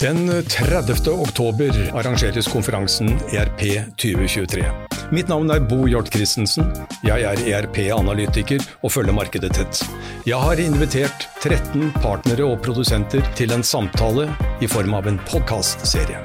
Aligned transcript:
Den 0.00 0.42
30. 0.42 1.08
oktober 1.08 1.70
arrangeres 1.94 2.48
konferansen 2.48 3.12
ERP 3.32 3.60
2023. 3.96 4.64
Mitt 5.14 5.28
navn 5.30 5.52
er 5.54 5.60
Bo 5.62 5.84
Hjort 5.86 6.10
Christensen. 6.10 6.66
Jeg 7.06 7.22
er 7.22 7.38
ERP-analytiker 7.38 8.58
og 8.82 8.90
følger 8.90 9.14
markedet 9.14 9.52
tett. 9.54 9.84
Jeg 10.26 10.40
har 10.42 10.58
invitert 10.58 11.28
13 11.44 11.92
partnere 12.02 12.42
og 12.42 12.58
produsenter 12.66 13.22
til 13.38 13.54
en 13.54 13.62
samtale 13.62 14.26
i 14.58 14.66
form 14.66 14.98
av 14.98 15.06
en 15.06 15.20
podkastserie. 15.30 16.18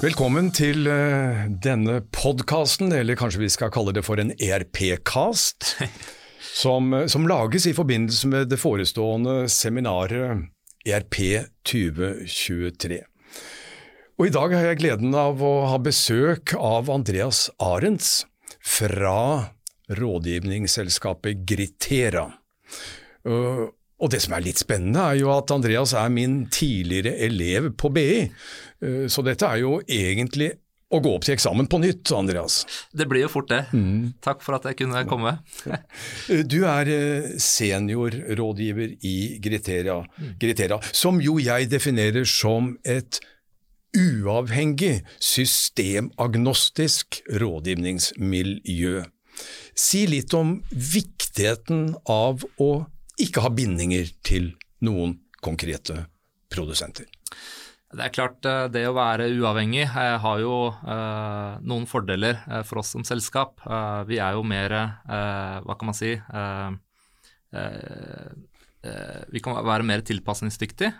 Velkommen 0.00 0.48
til 0.56 0.88
uh, 0.88 1.44
denne 1.60 2.00
podkasten, 2.08 2.88
eller 2.88 3.20
kanskje 3.20 3.44
vi 3.44 3.52
skal 3.52 3.74
kalle 3.76 3.92
det 3.92 4.08
for 4.08 4.16
en 4.16 4.32
ERP-cast, 4.32 5.74
som, 6.64 7.02
som 7.04 7.28
lages 7.28 7.68
i 7.68 7.76
forbindelse 7.76 8.32
med 8.32 8.48
det 8.48 8.64
forestående 8.64 9.42
seminaret 9.52 10.55
ERP 10.86 11.18
2023. 11.66 13.00
Og 14.16 14.28
I 14.28 14.32
dag 14.32 14.54
har 14.54 14.68
jeg 14.70 14.80
gleden 14.80 15.16
av 15.18 15.42
å 15.44 15.54
ha 15.72 15.78
besøk 15.82 16.54
av 16.56 16.88
Andreas 16.92 17.48
Arends 17.60 18.22
fra 18.64 19.50
rådgivningsselskapet 19.98 21.42
Gritera. 21.46 22.24
Og 23.26 24.12
det 24.12 24.20
som 24.24 24.36
er 24.36 24.44
litt 24.46 24.62
spennende, 24.62 25.02
er 25.02 25.20
jo 25.20 25.32
at 25.34 25.52
Andreas 25.52 25.92
er 25.98 26.08
min 26.12 26.46
tidligere 26.52 27.16
elev 27.26 27.72
på 27.80 27.90
BI, 27.92 28.22
så 29.10 29.24
dette 29.26 29.50
er 29.50 29.62
jo 29.64 29.78
egentlig 29.84 30.54
å 30.86 31.00
gå 31.02 31.12
opp 31.16 31.24
til 31.26 31.34
eksamen 31.34 31.66
på 31.70 31.80
nytt, 31.82 32.10
Andreas. 32.14 32.60
Det 32.94 33.08
blir 33.10 33.24
jo 33.24 33.30
fort 33.32 33.48
det. 33.50 33.64
Mm. 33.74 34.14
Takk 34.22 34.44
for 34.44 34.58
at 34.58 34.68
jeg 34.68 34.78
kunne 34.82 35.02
komme. 35.10 35.32
du 36.52 36.60
er 36.68 36.90
eh, 36.92 37.32
seniorrådgiver 37.42 38.94
i 39.06 39.16
Griteria, 39.42 39.98
Griteria, 40.38 40.78
som 40.94 41.18
jo 41.22 41.40
jeg 41.42 41.70
definerer 41.72 42.28
som 42.30 42.76
et 42.86 43.18
uavhengig, 43.96 45.00
systemagnostisk 45.22 47.22
rådgivningsmiljø. 47.42 49.04
Si 49.76 50.06
litt 50.08 50.32
om 50.36 50.56
viktigheten 50.70 51.90
av 52.08 52.44
å 52.62 52.70
ikke 53.20 53.42
ha 53.44 53.50
bindinger 53.52 54.08
til 54.24 54.54
noen 54.84 55.18
konkrete 55.44 56.06
produsenter. 56.52 57.08
Det 57.94 58.02
er 58.02 58.10
klart, 58.10 58.42
eh, 58.48 58.66
det 58.74 58.82
å 58.88 58.96
være 58.96 59.28
uavhengig 59.38 59.84
eh, 59.86 60.16
har 60.18 60.40
jo 60.42 60.56
eh, 60.74 61.52
noen 61.62 61.86
fordeler 61.86 62.40
for 62.66 62.82
oss 62.82 62.90
som 62.96 63.06
selskap. 63.06 63.62
Vi 64.08 64.18
er 64.18 64.34
jo 64.34 64.42
mer, 64.46 64.74
hva 65.62 65.76
kan 65.78 65.90
man 65.90 65.96
si 65.96 66.16
Vi 69.32 69.42
kan 69.42 69.58
være 69.66 69.86
mer 69.86 70.02
tilpasningsdyktig. 70.06 70.90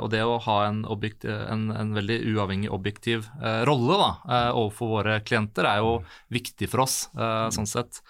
og 0.00 0.08
det 0.12 0.22
å 0.24 0.40
ha 0.46 0.56
en, 0.68 0.82
en, 0.84 1.62
en 1.76 1.92
veldig 1.96 2.18
uavhengig, 2.32 2.70
objektiv 2.72 3.28
rolle 3.68 3.98
da, 4.00 4.10
overfor 4.52 4.92
våre 4.96 5.20
klienter 5.24 5.68
er 5.68 5.82
jo 5.84 5.98
viktig 6.32 6.68
for 6.72 6.86
oss, 6.86 6.96
sånn 7.12 7.68
sett. 7.68 8.02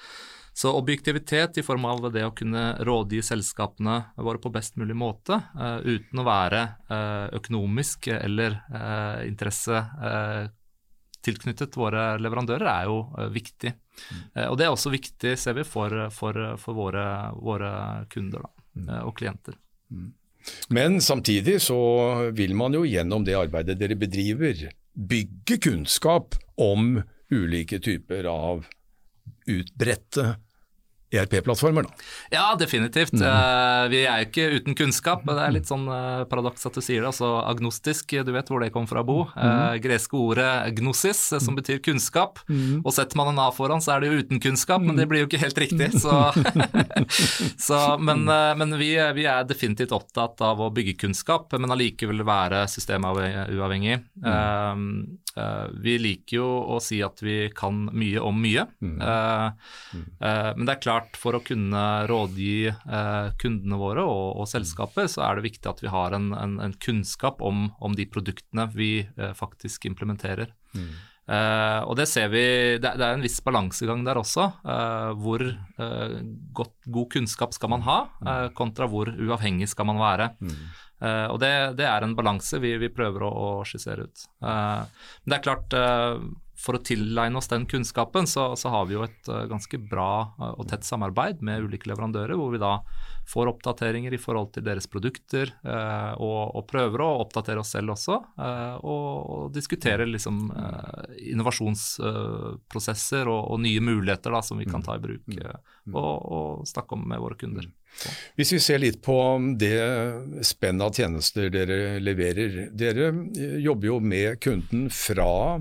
Så 0.55 0.73
objektivitet 0.77 1.59
i 1.59 1.63
form 1.65 1.85
av 1.89 2.11
det 2.13 2.25
å 2.27 2.35
kunne 2.37 2.77
rådgi 2.85 3.23
selskapene 3.25 3.99
våre 4.21 4.41
på 4.41 4.53
best 4.53 4.77
mulig 4.77 4.97
måte, 4.99 5.39
uh, 5.57 5.81
uten 5.81 6.21
å 6.21 6.27
være 6.27 6.63
uh, 6.91 7.29
økonomisk 7.39 8.11
eller 8.13 8.59
uh, 8.73 9.23
interesse 9.27 9.85
tilknyttet 11.23 11.77
våre 11.79 12.17
leverandører, 12.19 12.67
er 12.67 12.89
jo 12.91 13.29
viktig. 13.31 13.71
Mm. 14.03 14.23
og 14.49 14.57
det 14.59 14.65
er 14.65 14.73
også 14.73 14.91
viktig, 14.91 15.37
ser 15.39 15.55
vi, 15.55 15.63
for, 15.69 15.93
for, 16.11 16.39
for 16.59 16.75
våre, 16.75 17.05
våre, 17.39 17.71
kunder 18.11 18.43
da, 18.43 18.51
mm. 18.75 18.89
og 19.07 19.13
klienter. 19.21 19.55
Mm. 19.93 20.09
Men 20.75 20.99
samtidig 21.05 21.61
så 21.63 21.79
vil 22.35 22.57
man 22.59 22.75
jo 22.75 22.83
gjennom 22.89 23.23
det 23.23 23.37
arbeidet 23.39 23.79
dere 23.79 23.95
bedriver, 24.01 24.65
bygge 24.93 25.61
kunnskap 25.63 26.35
om 26.59 26.97
ulike 27.31 27.79
typer 27.79 28.27
av 28.33 28.67
utbredte 29.47 30.37
ERP-plattformer, 31.13 31.83
da. 31.83 31.91
Ja, 32.33 32.57
definitivt. 32.59 33.13
Mm. 33.13 33.25
Uh, 33.27 33.91
vi 33.93 34.03
er 34.07 34.23
jo 34.23 34.29
ikke 34.31 34.47
uten 34.57 34.77
kunnskap. 34.77 35.25
Det 35.29 35.45
er 35.45 35.53
litt 35.53 35.69
sånn 35.69 35.85
uh, 35.91 36.25
paradoks 36.31 36.65
at 36.69 36.77
du 36.79 36.81
sier 36.85 37.03
det. 37.03 37.11
Altså 37.11 37.29
agnostisk, 37.45 38.15
du 38.25 38.33
vet 38.33 38.49
hvor 38.49 38.65
det 38.65 38.73
kom 38.73 38.89
fra, 38.89 39.05
Bo. 39.05 39.27
Uh, 39.37 39.77
greske 39.83 40.17
ordet 40.17 40.73
gnosis, 40.79 41.21
som 41.45 41.59
betyr 41.59 41.83
kunnskap. 41.85 42.41
Mm. 42.49 42.81
Og 42.81 42.97
setter 42.97 43.21
man 43.21 43.33
en 43.35 43.43
A 43.45 43.51
foran, 43.53 43.85
så 43.85 43.97
er 43.97 44.05
det 44.05 44.13
jo 44.13 44.23
uten 44.23 44.41
kunnskap, 44.43 44.85
men 44.85 44.97
det 44.97 45.09
blir 45.11 45.25
jo 45.25 45.31
ikke 45.31 45.43
helt 45.45 45.63
riktig. 45.67 45.91
Så, 46.03 46.11
så 47.67 47.77
men, 48.03 48.25
men 48.27 48.73
vi, 48.81 48.95
vi, 49.15 49.25
er 49.29 49.45
definitivt 49.47 49.93
opptatt 49.95 50.41
av 50.43 50.61
å 50.63 50.71
bygge 50.75 50.97
kunnskap, 51.05 51.53
men 51.61 51.71
allikevel 51.71 52.25
være 52.27 52.65
systemuavhengig. 52.71 53.99
Mm. 54.23 54.87
vi 55.85 55.95
liker 56.01 56.37
jo 56.37 56.49
å 56.75 56.79
si 56.83 56.99
at 57.05 57.23
vi 57.23 57.37
kan 57.55 57.85
mye 57.93 58.23
om 58.25 58.41
mye, 58.43 58.65
mm. 58.83 58.97
Mm. 59.03 60.05
men 60.19 60.67
det 60.67 60.75
er 60.75 60.83
klart 60.83 61.02
klart 61.03 61.19
for 61.19 61.37
å 61.37 61.43
kunne 61.43 62.07
rådgi 62.07 62.69
eh, 62.71 63.29
kundene 63.39 63.79
våre 63.79 64.03
og, 64.05 64.41
og, 64.41 64.49
selskaper, 64.49 65.09
så 65.09 65.25
er 65.27 65.37
det 65.37 65.49
viktig 65.51 65.69
at 65.69 65.83
vi 65.83 65.91
har 65.91 66.13
en, 66.13 66.33
en, 66.33 66.61
en 66.61 66.75
kunnskap 66.75 67.43
om, 67.43 67.73
om, 67.81 67.95
de 67.95 68.07
produktene 68.07 68.69
vi 68.75 69.07
eh, 69.17 69.33
faktisk 69.35 69.87
implementerer. 69.87 70.53
Mm. 70.75 70.93
Eh, 71.33 71.81
og 71.87 71.97
det 71.97 72.09
ser 72.11 72.29
vi, 72.33 72.79
det, 72.83 72.95
det 72.99 73.07
er 73.07 73.17
en 73.17 73.25
viss 73.25 73.41
balansegang 73.43 74.05
der 74.05 74.19
også. 74.21 74.49
Eh, 74.65 75.11
hvor 75.19 75.43
eh, 75.43 76.17
godt, 76.53 76.77
god 76.87 77.11
kunnskap 77.13 77.55
skal 77.55 77.73
man 77.73 77.83
ha, 77.87 77.99
eh, 78.23 78.49
kontra 78.55 78.89
hvor 78.91 79.11
uavhengig 79.11 79.71
skal 79.71 79.89
man 79.91 80.01
være. 80.03 80.33
Mm. 80.41 80.65
og 81.03 81.41
det, 81.43 81.49
det, 81.75 81.83
er 81.83 82.05
en 82.07 82.13
balanse 82.15 82.61
vi, 82.63 82.77
vi 82.79 82.87
prøver 82.95 83.25
å, 83.27 83.31
å 83.35 83.47
skissere 83.67 84.05
ut. 84.07 84.21
men 84.39 85.33
det 85.33 85.35
er 85.35 85.43
klart 85.43 85.75
for 86.63 86.79
å 86.79 86.83
tilegne 86.85 87.39
oss 87.39 87.49
den 87.51 87.67
kunnskapen, 87.67 88.27
så, 88.31 88.57
så 88.57 88.71
har 88.71 88.87
vi 88.87 88.95
jo 88.95 89.03
et 89.07 89.29
uh, 89.31 89.45
ganske 89.51 89.79
bra 89.83 90.35
uh, 90.39 90.53
og 90.53 90.69
tett 90.71 90.87
samarbeid 90.87 91.43
med 91.43 91.67
ulike 91.67 91.89
leverandører, 91.91 92.37
hvor 92.39 92.53
vi 92.55 92.61
da 92.63 92.77
får 93.29 93.51
oppdateringer 93.53 94.15
i 94.15 94.21
forhold 94.21 94.53
til 94.55 94.65
deres 94.67 94.87
produkter, 94.91 95.51
uh, 95.67 96.13
og, 96.23 96.55
og, 96.55 96.67
prøver 96.71 97.03
å 97.03 97.19
oppdatere 97.25 97.61
oss 97.63 97.73
selv 97.75 97.91
også. 97.97 98.15
og, 98.39 99.09
og 99.35 99.53
diskutere 99.55 100.07
liksom, 100.07 100.53
innovasjonsprosesser 101.33 103.29
og, 103.29 103.51
og, 103.53 103.61
nye 103.63 103.81
muligheter 103.83 104.31
da, 104.33 104.43
som 104.47 104.59
vi 104.63 104.67
kan 104.71 104.83
ta 104.85 104.97
i 104.97 105.03
bruk, 105.03 105.23
og, 105.93 106.63
snakke 106.69 106.95
om 106.97 107.03
med 107.11 107.21
våre 107.23 107.37
kunder. 107.41 107.67
Hvis 108.39 108.53
vi 108.55 108.61
ser 108.63 108.79
litt 108.81 109.03
på 109.05 109.17
det 109.61 109.83
spennet 110.47 110.87
av 110.87 110.93
tjenester 110.97 111.51
dere 111.53 111.99
leverer. 112.01 112.71
Dere 112.73 113.13
jobber 113.61 113.87
jo 113.91 113.99
med 114.01 114.41
kunden 114.41 114.89
fra 114.95 115.61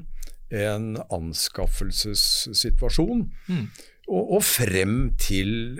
en 0.51 0.97
anskaffelsessituasjon, 1.11 3.31
mm. 3.47 3.67
og, 4.09 4.31
og, 4.37 4.43
frem 4.43 5.11
til 5.21 5.79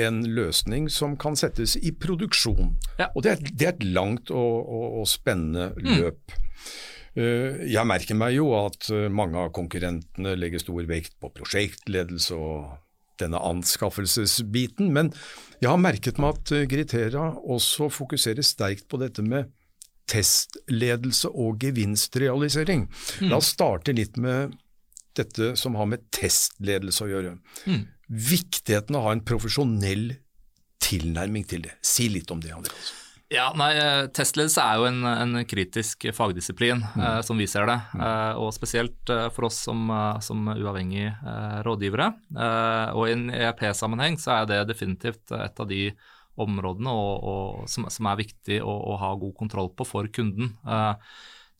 en 0.00 0.24
løsning 0.36 0.90
som 0.92 1.16
kan 1.20 1.36
settes 1.36 1.76
i 1.76 1.92
produksjon. 1.92 2.76
Ja. 3.00 3.06
Og 3.12 3.22
det 3.26 3.30
er, 3.34 3.38
det 3.50 3.66
er, 3.66 3.72
et 3.74 3.84
langt 3.92 4.30
og, 4.30 4.54
og, 4.62 5.00
og 5.02 5.08
spennende 5.10 5.72
mm. 5.76 5.82
løp. 5.98 6.20
Uh, 7.12 7.60
jeg 7.68 7.84
merker 7.84 8.16
meg 8.16 8.38
jo 8.38 8.54
at 8.56 8.88
uh, 8.88 9.12
mange 9.12 9.36
av 9.36 9.52
konkurrentene 9.52 10.32
legger 10.38 10.58
stor 10.62 10.86
vekt 10.88 11.12
på 11.20 11.28
prosjektledelse 11.36 12.32
og 12.32 12.78
denne 13.20 13.36
anskaffelsesbiten, 13.44 14.88
men 14.96 15.12
jeg 15.60 15.68
har 15.68 15.76
merket 15.80 16.18
meg 16.22 16.38
at 16.38 16.52
uh, 16.56 16.64
Gritera 16.70 17.36
også 17.44 17.90
fokuserer 17.92 18.42
sterkt 18.46 18.88
på 18.88 18.96
dette 19.02 19.22
med 19.26 19.50
testledelse 20.10 21.30
og 21.30 21.62
gevinstrealisering. 21.62 22.88
Mm. 23.20 23.30
La 23.30 23.38
oss 23.38 23.52
starte 23.54 23.94
litt 23.96 24.18
med 24.20 24.56
dette 25.16 25.54
som 25.60 25.76
har 25.76 25.88
med 25.90 26.08
testledelse 26.14 27.04
å 27.04 27.10
gjøre. 27.10 27.36
Mm. 27.68 27.84
Viktigheten 28.32 28.96
av 28.96 29.04
å 29.04 29.06
ha 29.10 29.14
en 29.16 29.24
profesjonell 29.24 30.10
tilnærming 30.82 31.46
til 31.48 31.68
det. 31.68 31.76
Si 31.84 32.08
litt 32.12 32.30
om 32.32 32.42
det, 32.42 32.52
Andreas. 32.56 32.92
Ja, 33.32 33.46
nei, 33.56 33.70
eh, 33.80 34.06
Testledelse 34.12 34.60
er 34.60 34.80
jo 34.80 34.88
en, 34.90 35.04
en 35.08 35.44
kritisk 35.48 36.04
fagdisiplin, 36.12 36.82
mm. 36.84 37.00
eh, 37.00 37.20
som 37.24 37.38
vi 37.40 37.46
ser 37.48 37.64
det. 37.70 37.78
Mm. 37.96 38.02
Eh, 38.04 38.40
og 38.42 38.52
spesielt 38.52 39.12
eh, 39.12 39.28
for 39.32 39.48
oss 39.48 39.62
som, 39.68 39.86
eh, 39.88 40.18
som 40.24 40.50
uavhengige 40.52 41.14
eh, 41.14 41.60
rådgivere. 41.64 42.10
og 42.92 43.06
i 43.08 43.14
en 43.14 43.30
ERP-sammenheng 43.32 44.18
så 44.20 44.42
er 44.42 44.50
det 44.50 44.60
definitivt 44.68 45.32
et 45.32 45.64
av 45.64 45.70
de 45.70 45.86
områdene 46.40 46.92
og, 46.92 47.12
og, 47.28 47.68
som, 47.70 47.86
som, 47.92 48.08
er 48.08 48.22
viktig 48.22 48.58
å, 48.64 48.72
å, 48.72 48.96
ha 49.00 49.12
god 49.20 49.34
kontroll 49.38 49.70
på 49.76 49.86
for 49.88 50.08
kunden. 50.14 50.54
Uh, 50.64 50.94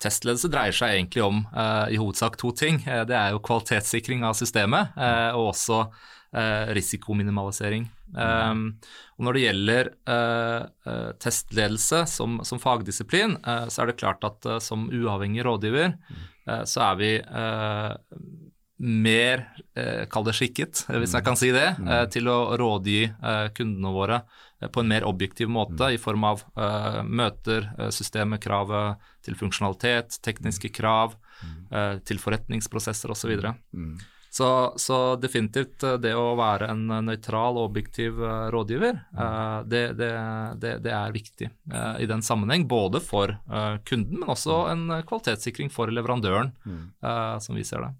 testledelse 0.03 0.51
dreier 0.53 0.77
seg 0.77 0.97
egentlig 0.97 1.25
om 1.25 1.45
uh, 1.53 1.87
i 1.93 2.01
hovedsak 2.01 2.39
to 2.41 2.55
ting. 2.57 2.81
Uh, 2.87 3.05
det 3.09 3.19
er 3.19 3.35
jo 3.35 3.43
kvalitetssikring 3.45 4.25
av 4.27 4.39
systemet 4.39 4.97
og 5.37 5.53
også 5.53 5.85
risikominimalisering. 6.73 7.83
Um, 8.17 8.63
og 9.19 9.27
når 9.27 9.37
det 9.37 9.43
gjelder 9.43 9.91
testledelse 11.21 11.99
som, 12.09 12.39
som 12.49 12.61
fagdisiplin, 12.63 13.35
så 13.69 13.83
er 13.83 13.91
det 13.91 13.99
klart 14.01 14.25
at 14.25 14.49
som 14.65 14.87
uavhengig 14.89 15.45
rådgiver 15.45 15.93
så 16.65 16.87
er 16.87 16.97
vi 17.03 17.11
mer, 18.83 19.47
eh, 19.77 20.07
kall 20.11 20.25
det 20.27 20.35
skikket, 20.35 20.85
hvis 20.91 21.15
jeg 21.15 21.25
kan 21.25 21.37
si 21.39 21.53
det, 21.55 21.77
eh, 21.87 22.07
til 22.11 22.27
å 22.27 22.57
rådgi 22.59 23.15
kundene 23.55 23.93
våre 23.95 24.23
på 24.69 24.81
en 24.81 24.89
mer 24.89 25.05
objektiv 25.05 25.51
måte 25.51 25.93
i 25.95 25.99
form 25.99 26.25
av 26.29 26.43
uh, 26.59 27.03
møter, 27.03 27.69
uh, 27.79 27.91
systemet, 27.95 28.43
kravet 28.43 29.03
til 29.25 29.37
funksjonalitet, 29.39 30.19
tekniske 30.25 30.73
krav, 30.75 31.17
uh, 31.73 31.99
til 32.07 32.21
forretningsprosesser 32.23 33.13
osv. 33.15 33.33
Så, 33.41 33.55
mm. 33.77 33.95
så 34.31 34.51
Så 34.77 34.99
definitivt 35.23 35.85
det 36.03 36.15
å 36.19 36.35
være 36.39 36.71
en 36.73 36.85
nøytral 37.09 37.59
og 37.59 37.71
objektiv 37.71 38.21
rådgiver, 38.53 39.01
det, 39.67 39.83
det, 39.99 40.13
det, 40.63 40.77
det, 40.85 40.93
er 40.93 41.15
viktig 41.15 41.51
i 42.01 42.09
den 42.09 42.23
sammenheng. 42.23 42.67
Både 42.69 43.01
for 43.05 43.35
kunden, 43.89 44.21
men 44.21 44.33
også 44.33 44.63
en 44.73 44.87
kvalitetssikring 45.09 45.73
for 45.73 45.93
leverandøren, 45.93 46.55
som 47.45 47.59
vi 47.59 47.67
ser 47.69 47.85
det. 47.85 47.93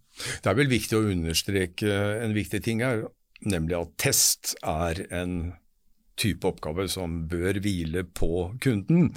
Det 0.45 0.53
er 0.53 0.57
vel 0.57 0.73
viktig 0.73 0.97
å 0.99 1.11
understreke 1.13 1.99
en 2.25 2.37
viktig 2.37 2.63
ting 2.65 2.81
her, 2.85 3.05
nemlig 3.45 3.77
at 3.79 3.99
test 4.01 4.55
er 4.63 5.05
en 5.13 5.53
type 6.21 6.47
oppgave 6.49 6.89
som 6.93 7.23
bør 7.31 7.61
hvile 7.65 8.05
på 8.05 8.51
kunden. 8.63 9.11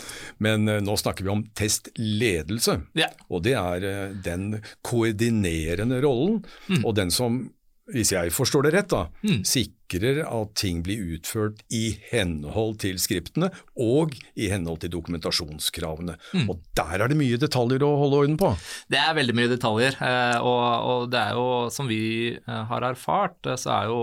Men 0.44 0.70
uh, 0.70 0.80
nå 0.84 0.98
snakker 1.00 1.28
vi 1.28 1.34
om 1.34 1.46
testledelse, 1.58 2.80
ja. 2.98 3.12
og 3.30 3.46
det 3.48 3.58
er 3.60 3.90
uh, 3.90 4.16
den 4.26 4.62
koordinerende 4.86 6.02
rollen, 6.06 6.42
mm. 6.70 6.84
og 6.84 6.96
den 7.00 7.14
som 7.14 7.46
hvis 7.94 8.10
jeg 8.16 8.32
forstår 8.34 8.66
det 8.66 8.72
rett, 8.74 8.88
da, 8.90 9.04
mm. 9.22 9.44
sikrer 9.46 10.24
at 10.26 10.54
ting 10.58 10.80
blir 10.86 11.04
utført 11.16 11.60
i 11.70 12.00
henhold 12.10 12.80
til 12.82 12.98
skriptene 13.02 13.52
og 13.78 14.16
i 14.34 14.48
henhold 14.50 14.82
til 14.82 14.94
dokumentasjonskravene. 14.96 16.16
Mm. 16.34 16.48
Og 16.50 16.64
Der 16.78 17.04
er 17.06 17.12
det 17.12 17.20
mye 17.20 17.38
detaljer 17.38 17.86
å 17.86 17.92
holde 18.02 18.24
orden 18.24 18.40
på. 18.42 18.56
Det 18.90 18.98
er 18.98 19.14
veldig 19.18 19.38
mye 19.38 19.52
detaljer, 19.54 20.00
eh, 20.02 20.40
og, 20.42 20.66
og 20.90 21.14
det 21.14 21.22
er 21.22 21.38
jo 21.38 21.48
som 21.74 21.90
vi 21.92 22.02
har 22.42 22.90
erfart, 22.90 23.38
så 23.54 23.76
er 23.78 23.94
jo 23.94 24.02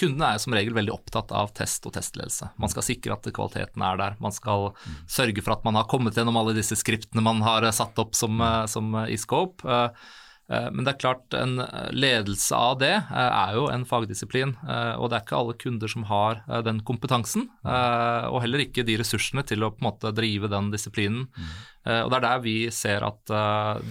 Kundene 0.00 0.32
er 0.34 0.42
som 0.42 0.54
regel 0.56 0.74
veldig 0.76 0.94
opptatt 0.94 1.32
av 1.34 1.52
test 1.56 1.86
og 1.86 1.94
testledelse. 1.94 2.50
Man 2.60 2.72
skal 2.72 2.86
sikre 2.86 3.16
at 3.16 3.28
kvaliteten 3.34 3.84
er 3.86 4.00
der. 4.00 4.18
Man 4.22 4.34
skal 4.34 4.72
sørge 5.10 5.44
for 5.44 5.56
at 5.56 5.64
man 5.66 5.78
har 5.78 5.88
kommet 5.90 6.18
gjennom 6.18 6.38
alle 6.40 6.56
disse 6.56 6.78
skriptene 6.80 7.24
man 7.24 7.42
har 7.46 7.66
satt 7.76 7.98
opp 8.02 8.16
som, 8.18 8.40
eh, 8.40 8.64
som 8.70 8.92
i 9.06 9.18
scope. 9.20 9.64
Eh, 10.52 10.70
men 10.70 10.84
det 10.84 10.94
er 10.94 11.00
klart, 11.00 11.34
en 11.36 11.58
eh, 11.62 11.90
ledelse 11.96 12.56
av 12.56 12.78
det 12.82 12.92
eh, 12.92 13.28
er 13.28 13.56
jo 13.56 13.66
en 13.72 13.86
fagdisiplin. 13.88 14.54
Og 14.64 15.08
det 15.08 15.18
er 15.18 15.24
ikke 15.24 15.38
alle 15.38 15.56
kunder 15.60 15.90
som 15.90 16.04
har 16.08 16.42
den 16.66 16.80
kompetansen, 16.86 17.46
og 17.64 18.38
heller 18.42 18.64
ikke 18.64 18.84
de 18.86 18.96
ressursene 19.00 19.44
til 19.46 19.64
å 19.64 19.70
på 19.72 19.82
en 19.82 19.86
måte 19.88 20.12
drive 20.16 20.48
den 20.52 20.70
disiplinen. 20.72 21.26
Og 21.84 22.08
Det 22.10 22.16
er 22.16 22.24
der 22.24 22.42
vi 22.44 22.54
ser 22.72 23.04
at 23.04 23.32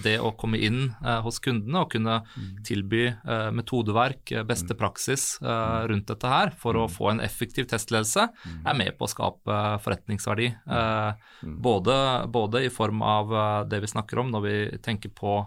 det 0.03 0.15
å 0.23 0.31
komme 0.38 0.57
inn 0.57 0.88
hos 1.25 1.38
kundene 1.44 1.83
og 1.83 1.91
kunne 1.94 2.19
tilby 2.65 3.05
metodeverk, 3.53 4.33
beste 4.50 4.77
praksis 4.77 5.38
rundt 5.41 6.09
dette 6.09 6.31
her 6.31 6.53
for 6.57 6.79
å 6.79 6.88
få 6.89 7.11
en 7.11 7.21
effektiv 7.23 7.69
testledelse, 7.69 8.27
er 8.65 8.79
med 8.79 8.97
på 8.97 9.05
å 9.05 9.13
skape 9.13 9.59
forretningsverdi. 9.85 10.50
Både, 11.44 11.97
både 12.33 12.65
i 12.65 12.73
form 12.73 13.05
av 13.05 13.35
det 13.69 13.83
vi 13.83 13.94
snakker 13.94 14.23
om 14.23 14.33
når 14.33 14.47
vi 14.47 14.57
tenker 14.81 15.13
på 15.13 15.44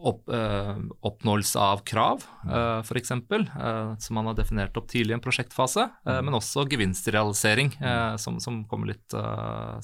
opp, 0.00 0.28
eh, 0.28 0.76
oppnåelse 1.00 1.58
av 1.58 1.78
krav, 1.84 2.24
uh, 2.48 2.80
f.eks., 2.80 3.10
uh, 3.10 3.98
som 3.98 4.14
man 4.16 4.26
har 4.30 4.34
definert 4.38 4.76
opp 4.76 4.88
tidlig 4.90 5.12
i 5.12 5.14
en 5.18 5.24
prosjektfase, 5.24 5.88
uh, 6.08 6.20
men 6.24 6.34
også 6.36 6.64
gevinstrealisering, 6.70 7.68
uh, 7.82 8.16
som, 8.20 8.40
som, 8.40 8.64
kommer 8.70 8.86
litt 8.92 9.10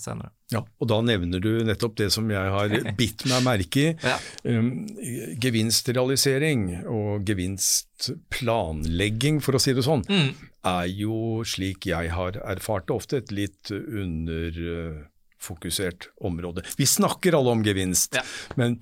senere. 0.01 0.31
Ja, 0.53 0.61
og 0.63 0.89
Da 0.91 1.01
nevner 1.03 1.41
du 1.43 1.65
nettopp 1.67 1.97
det 1.99 2.11
som 2.15 2.31
jeg 2.31 2.51
har 2.55 2.69
bitt 3.01 3.25
meg 3.31 3.43
merke 3.47 3.81
i. 3.83 3.95
ja. 4.05 4.17
um, 4.47 4.87
gevinstrealisering 5.43 6.61
og 6.93 7.29
gevinstplanlegging, 7.29 9.37
for 9.45 9.53
å 9.57 9.61
si 9.63 9.73
det 9.77 9.85
sånn, 9.87 10.05
mm. 10.07 10.31
er 10.71 10.87
jo, 10.93 11.17
slik 11.49 11.81
jeg 11.91 12.07
har 12.15 12.33
erfart 12.47 12.87
det 12.89 12.95
ofte, 12.97 13.17
et 13.25 13.31
litt 13.35 13.65
under 13.75 14.51
fokusert 15.47 16.11
område. 16.27 16.67
Vi 16.79 16.87
snakker 16.91 17.39
alle 17.39 17.57
om 17.57 17.65
gevinst, 17.67 18.19
ja. 18.19 18.25
men 18.59 18.79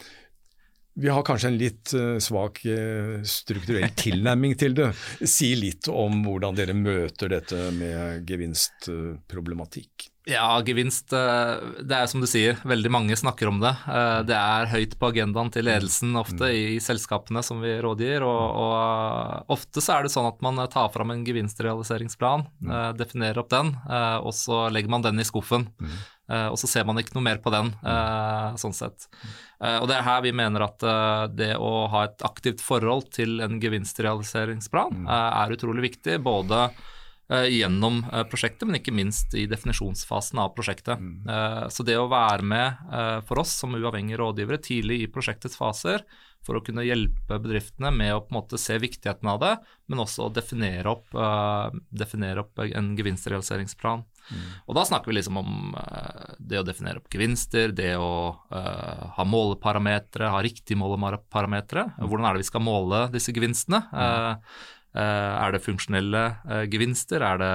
vi 0.94 1.08
har 1.08 1.22
kanskje 1.26 1.48
en 1.50 1.58
litt 1.58 1.90
uh, 1.98 2.18
svak 2.22 2.60
uh, 2.70 3.18
strukturell 3.26 3.90
tilnærming 3.98 4.54
til 4.58 4.76
det. 4.78 4.92
Si 5.26 5.50
litt 5.58 5.90
om 5.90 6.22
hvordan 6.22 6.54
dere 6.54 6.76
møter 6.78 7.32
dette 7.34 7.70
med 7.74 8.22
gevinstproblematikk. 8.28 10.10
Ja, 10.24 10.46
gevinst 10.64 11.12
Det 11.12 11.92
er 11.92 12.06
som 12.08 12.22
du 12.22 12.24
sier, 12.24 12.56
veldig 12.64 12.88
mange 12.88 13.16
snakker 13.18 13.50
om 13.50 13.58
det. 13.60 13.74
Det 14.24 14.32
er 14.32 14.70
høyt 14.70 14.94
på 14.96 15.10
agendaen 15.10 15.50
til 15.52 15.66
ledelsen 15.68 16.16
ofte 16.16 16.48
i, 16.48 16.62
i 16.78 16.80
selskapene 16.80 17.42
som 17.44 17.60
vi 17.60 17.74
rådgir. 17.84 18.24
Og, 18.24 18.62
og, 18.62 19.52
ofte 19.52 19.84
så 19.84 19.98
er 19.98 20.06
det 20.06 20.14
sånn 20.14 20.30
at 20.30 20.40
man 20.40 20.62
tar 20.72 20.88
fram 20.96 21.12
en 21.12 21.26
gevinstrealiseringsplan, 21.28 22.46
mm. 22.56 22.72
definerer 22.96 23.42
opp 23.44 23.52
den, 23.52 23.74
og 24.24 24.32
så 24.32 24.62
legger 24.72 24.96
man 24.96 25.04
den 25.04 25.20
i 25.20 25.28
skuffen. 25.28 25.68
Mm. 26.24 26.34
Uh, 26.34 26.48
og 26.52 26.58
så 26.60 26.70
ser 26.70 26.86
man 26.88 26.98
ikke 27.00 27.16
noe 27.16 27.26
mer 27.26 27.40
på 27.44 27.52
den, 27.52 27.70
uh, 27.84 28.54
sånn 28.60 28.74
sett. 28.76 29.08
Uh, 29.60 29.82
og 29.82 29.88
det 29.90 29.98
er 29.98 30.06
her 30.06 30.24
vi 30.24 30.32
mener 30.36 30.64
at 30.66 30.86
det 31.36 31.54
å 31.60 31.86
ha 31.92 32.06
et 32.08 32.24
aktivt 32.26 32.64
forhold 32.64 33.10
til 33.14 33.40
en 33.44 33.60
gevinstrealiseringsplan 33.62 35.04
mm. 35.04 35.08
er 35.12 35.56
utrolig 35.56 35.90
viktig. 35.90 36.18
Både 36.24 36.68
gjennom 37.28 38.02
prosjektet, 38.28 38.66
men 38.68 38.76
ikke 38.80 38.92
minst 38.92 39.32
i 39.38 39.46
definisjonsfasen 39.48 40.42
av 40.42 40.50
prosjektet. 40.56 41.00
Mm. 41.00 41.70
så 41.72 41.86
det 41.86 41.96
å 41.96 42.10
være 42.10 42.44
med 42.44 43.24
for 43.24 43.40
oss 43.40 43.54
som 43.62 43.72
uavhengige 43.78 44.20
rådgivere 44.20 44.60
tidlig 44.60 44.98
i 45.02 45.10
prosjektets 45.10 45.56
faser, 45.56 46.04
for 46.44 46.58
å 46.58 46.64
kunne 46.64 46.84
hjelpe 46.84 47.38
bedriftene 47.40 47.88
med 47.94 48.12
å 48.12 48.20
på 48.20 48.34
en 48.34 48.36
måte 48.36 48.60
se 48.60 48.76
viktigheten 48.76 49.28
av 49.32 49.38
det, 49.40 49.54
men 49.88 50.02
også 50.04 50.26
å 50.26 50.32
definere 50.36 50.92
opp, 50.92 51.16
definere 51.88 52.44
opp 52.44 52.60
en 52.66 52.92
gevinstrealiseringsplan. 52.98 54.04
Mm. 54.24 54.44
Og 54.68 54.76
da 54.76 54.84
snakker 54.88 55.08
vi 55.08 55.16
liksom 55.18 55.40
om 55.40 55.72
det 56.38 56.60
å 56.60 56.66
definere 56.66 57.00
opp 57.00 57.08
gevinster, 57.12 57.72
det 57.76 57.94
å 57.96 58.12
ha 58.52 59.24
måleparametere, 59.28 60.32
ha 60.36 60.44
riktige 60.44 60.80
måleparametere. 60.80 61.88
Mm. 61.96 62.06
Hvordan 62.08 62.28
er 62.28 62.36
det 62.36 62.44
vi 62.44 62.52
skal 62.52 62.64
måle 62.68 63.06
disse 63.14 63.32
gevinstene? 63.36 63.80
Uh, 63.88 64.60
er 64.94 65.54
det 65.54 65.62
funksjonelle 65.64 66.24
gevinster? 66.70 67.24
Er 67.26 67.40
det 67.42 67.54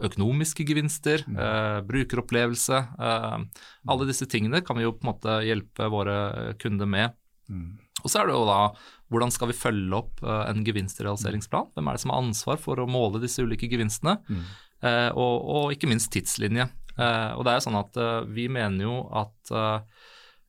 økonomiske 0.00 0.64
gevinster? 0.66 1.22
eh, 1.28 1.80
brukeropplevelse? 1.86 2.80
alle 2.98 4.08
disse 4.08 4.26
tingene 4.26 4.62
kan 4.66 4.78
vi 4.78 4.86
jo 4.86 4.94
på 4.96 5.04
en 5.04 5.12
måte 5.12 5.36
hjelpe 5.46 5.90
våre 5.92 6.54
kunder 6.58 6.88
med. 6.88 7.14
Mm. 7.48 7.78
Og 8.02 8.08
så 8.10 8.22
er 8.22 8.30
det 8.30 8.34
jo 8.34 8.48
da 8.48 8.62
hvordan 9.10 9.32
skal 9.34 9.50
vi 9.50 9.58
følge 9.58 9.96
opp 9.98 10.22
en 10.22 10.64
gevinstrealiseringsplan? 10.64 11.72
Hvem 11.74 11.88
er 11.90 11.96
det 11.96 12.02
som 12.04 12.12
har 12.14 12.22
ansvar 12.22 12.60
for 12.62 12.78
å 12.78 12.90
måle 12.90 13.20
disse 13.22 13.42
ulike 13.42 13.68
gevinstene? 13.70 14.18
Mm. 14.30 14.44
Eh, 14.80 15.10
og, 15.12 15.34
og, 15.44 15.64
ikke 15.74 15.90
minst 15.90 16.12
tidslinje. 16.14 16.66
Eh, 16.96 17.30
og 17.36 17.44
det 17.44 17.52
er 17.52 17.58
jo 17.58 17.66
sånn 17.66 17.80
at 17.80 17.98
eh, 18.00 18.28
Vi 18.34 18.46
mener 18.52 18.86
jo 18.86 18.96
at 19.16 19.52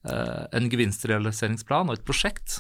en 0.02 0.70
gevinstrealiseringsplan 0.72 1.92
og 1.92 2.00
et 2.00 2.06
prosjekt 2.06 2.58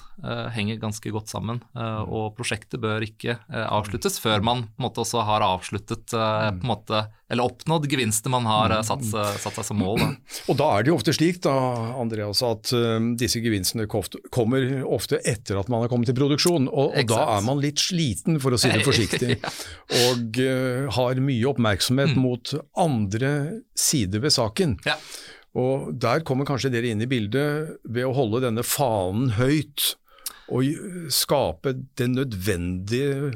henger 0.53 0.77
ganske 0.81 1.09
godt 1.09 1.31
sammen. 1.31 1.61
og 1.73 2.35
prosjektet 2.37 2.77
bør 2.81 3.01
ikke 3.01 3.39
avsluttes 3.49 4.19
før 4.21 4.43
man 4.45 4.67
på 4.67 4.81
en 4.81 4.85
måte 4.85 5.01
også 5.01 5.23
har 5.25 5.41
avsluttet 5.41 6.13
på 6.13 6.19
en 6.19 6.69
måte, 6.69 7.01
eller 7.31 7.47
oppnådd 7.49 7.87
gevinstene 7.89 8.35
man 8.35 8.45
har 8.45 8.75
satt, 8.85 9.07
satt, 9.09 9.57
seg 9.57 9.65
som 9.71 9.81
mål. 9.81 10.03
Da. 10.03 10.11
Og 10.51 10.59
da 10.59 10.69
er 10.75 10.85
det 10.85 10.91
jo 10.91 10.99
ofte 10.99 11.15
slik 11.17 11.41
da, 11.41 11.55
Andreas, 11.97 12.43
at 12.45 12.69
disse 13.17 13.41
gevinstene 13.41 13.87
kommer 13.89 14.85
ofte 14.85 15.17
etter 15.25 15.57
at 15.63 15.71
man 15.71 15.81
har 15.81 15.89
kommet 15.89 16.11
til 16.11 16.19
produksjon. 16.21 16.69
Og, 16.69 16.93
og 16.93 17.09
da 17.09 17.25
er 17.39 17.45
man 17.47 17.63
litt 17.63 17.81
sliten, 17.81 18.37
for 18.43 18.53
å 18.53 18.61
si 18.61 18.69
det 18.69 18.85
forsiktig. 18.91 19.39
Og 20.11 20.41
har 21.01 21.25
mye 21.25 21.51
oppmerksomhet 21.55 22.13
mm. 22.13 22.21
mot 22.21 22.53
andre 22.77 23.33
sider 23.77 24.21
ved 24.21 24.37
saken. 24.37 24.77
Ja. 24.85 24.99
Og 25.57 25.91
Der 25.99 26.23
kommer 26.27 26.47
kanskje 26.47 26.71
dere 26.71 26.93
inn 26.93 27.03
i 27.03 27.09
bildet 27.09 27.81
ved 27.83 28.07
å 28.07 28.15
holde 28.15 28.45
denne 28.45 28.63
fanen 28.63 29.33
høyt 29.35 29.95
og 30.51 30.67
skape 31.11 31.73
det 31.99 32.09
nødvendige 32.11 33.31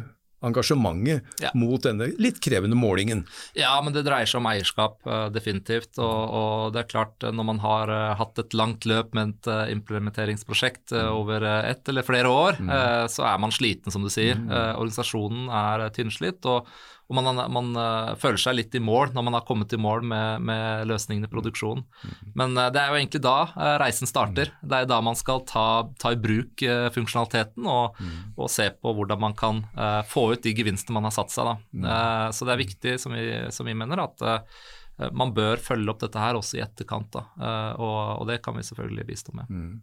engasjementet 0.45 1.41
ja. 1.41 1.51
mot 1.57 1.81
denne 1.81 2.09
litt 2.21 2.39
krevende 2.43 2.77
målingen. 2.77 3.23
Ja, 3.57 3.73
men 3.83 3.95
det 3.95 4.05
dreier 4.05 4.29
seg 4.29 4.41
om 4.41 4.49
eierskap, 4.49 4.99
uh, 5.07 5.27
definitivt. 5.33 5.95
Og, 5.97 6.03
og, 6.05 6.73
det 6.75 6.83
er 6.83 6.91
klart, 6.91 7.15
uh, 7.23 7.31
når 7.35 7.49
man 7.49 7.61
har 7.63 7.91
uh, 7.91 8.15
hatt 8.19 8.41
et 8.43 8.57
langt 8.57 8.87
løp 8.89 9.15
med 9.17 9.35
et 9.35 9.71
implementeringsprosjekt 9.75 10.93
mm. 10.95 11.13
over 11.15 11.47
ett 11.55 11.89
eller 11.89 12.05
flere 12.05 12.31
år, 12.31 12.59
mm. 12.59 12.73
så 13.11 13.25
er 13.29 13.39
man 13.41 13.53
sliten, 13.55 13.93
som 13.93 14.05
du 14.05 14.11
sier. 14.13 14.37
Mm. 14.37 14.51
organisasjonen 14.51 15.49
er 15.49 15.87
tynnslitt. 15.95 16.45
og 16.45 16.69
og 17.05 17.17
man, 17.19 17.37
man 17.53 17.67
uh, 17.77 18.15
føler 18.17 18.41
seg 18.41 18.55
litt 18.57 18.75
i 18.77 18.81
mål 18.81 19.11
når 19.13 19.25
man 19.27 19.37
har 19.37 19.45
kommet 19.45 19.73
i 19.75 19.79
mål 19.81 20.01
med, 20.09 20.41
med 20.45 20.87
løsningene 20.89 21.29
i 21.29 21.31
produksjonen. 21.31 21.83
Mm. 21.85 22.31
Men 22.41 22.57
uh, 22.57 22.69
det 22.73 22.81
er 22.81 22.89
jo 22.89 22.97
egentlig 22.97 23.21
da 23.21 23.35
uh, 23.51 23.75
reisen 23.81 24.09
starter. 24.09 24.49
Mm. 24.55 24.63
Det 24.71 24.79
er 24.79 24.89
da 24.89 24.99
man 25.05 25.19
skal 25.19 25.43
ta, 25.45 25.67
ta 26.01 26.15
i 26.15 26.19
bruk 26.21 26.65
funksjonaliteten 26.95 27.67
og, 27.69 27.99
mm. 28.01 28.17
og, 28.33 28.49
se 28.49 28.67
på 28.73 28.93
hvordan 28.97 29.21
man 29.21 29.35
kan 29.37 29.61
få 30.09 30.27
ut 30.33 30.43
de 30.45 30.53
gevinstene 30.55 30.95
man 30.97 31.07
har 31.07 31.13
satt 31.13 31.33
seg. 31.33 31.61
Mm. 31.75 31.85
så 32.33 32.47
det 32.47 32.53
er 32.53 32.61
viktig, 32.61 32.93
som 33.01 33.13
vi, 33.13 33.25
som 33.53 33.67
vi 33.67 33.75
mener, 33.77 34.01
at 34.01 35.11
man 35.13 35.33
bør 35.35 35.59
følge 35.61 35.91
opp 35.91 36.01
dette 36.01 36.21
her 36.21 36.37
også 36.39 36.57
i 36.57 36.63
etterkant. 36.63 37.17
Og, 37.19 37.97
og, 38.21 38.23
det 38.29 38.39
kan 38.45 38.55
vi 38.57 38.63
selvfølgelig 38.65 39.07
bistå 39.09 39.35
med. 39.35 39.51
Mm. 39.51 39.75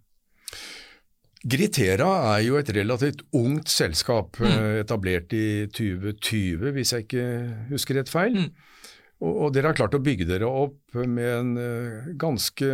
Gritera 1.43 2.09
er 2.37 2.45
jo 2.47 2.59
et 2.61 2.69
relativt 2.77 3.25
ungt 3.35 3.71
selskap, 3.73 4.39
mm. 4.39 4.83
etablert 4.85 5.33
i 5.35 5.67
2020, 5.75 6.71
hvis 6.77 6.93
jeg 6.95 7.07
ikke 7.07 7.25
husker 7.73 7.99
rett 7.99 8.13
feil. 8.13 8.37
Mm. 8.39 8.51
Og, 9.23 9.33
og, 9.33 9.49
dere 9.55 9.71
har 9.71 9.79
klart 9.79 9.97
å 9.99 10.03
bygge 10.03 10.27
dere 10.27 10.47
opp 10.47 10.97
med 10.99 11.29
en 11.31 11.51
uh, 11.59 12.13
ganske 12.19 12.69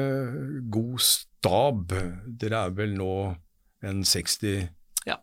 god 0.72 1.04
stab. 1.04 1.96
Dere 2.40 2.64
er 2.68 2.76
vel 2.76 2.94
nå 2.96 3.12
en 3.88 4.04
60 4.04 4.68
ja. 5.08 5.18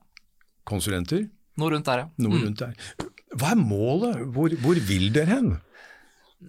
konsulenter? 0.65 1.27
Noe 1.61 1.73
rundt 1.73 1.89
der, 1.89 2.05
ja. 2.05 2.09
Noe 2.21 2.35
mm. 2.35 2.45
rundt 2.47 2.65
der. 2.65 3.07
Hva 3.35 3.53
er 3.53 3.61
målet? 3.61 4.25
Hvor, 4.33 4.53
hvor 4.63 4.81
vil 4.89 5.09
dere 5.15 5.37
hen? 5.37 5.55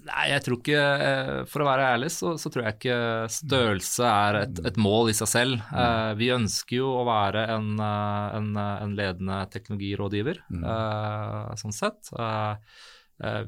Nei, 0.04 0.24
jeg 0.32 0.42
tror 0.44 0.58
ikke 0.60 0.80
eh, 1.06 1.30
For 1.50 1.62
å 1.62 1.68
være 1.68 1.90
ærlig, 1.94 2.10
så, 2.14 2.34
så 2.40 2.50
tror 2.52 2.66
jeg 2.66 2.76
ikke 2.78 2.98
størrelse 3.32 4.10
er 4.10 4.40
et, 4.42 4.60
et 4.70 4.80
mål 4.80 5.12
i 5.12 5.16
seg 5.16 5.30
selv. 5.30 5.62
Uh, 5.70 6.12
vi 6.18 6.32
ønsker 6.34 6.80
jo 6.80 6.90
å 6.98 7.06
være 7.06 7.46
en, 7.54 7.70
eh, 7.82 8.36
en, 8.38 8.50
en 8.56 8.92
ledende 8.98 9.38
teknologirådgiver, 9.52 10.42
uh, 10.62 11.54
sånn 11.58 11.74
sett. 11.74 12.12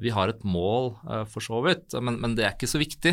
Vi 0.01 0.09
har 0.09 0.31
et 0.33 0.45
mål, 0.49 0.95
for 1.29 1.45
så 1.45 1.59
vidt, 1.61 1.93
men, 2.01 2.15
men, 2.23 2.33
det 2.39 2.47
er 2.47 2.55
ikke 2.55 2.71
så 2.71 2.79
viktig. 2.81 3.11